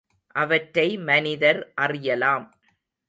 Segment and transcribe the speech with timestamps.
[0.35, 2.47] அவற்றை மனிதர் அறிலாம்.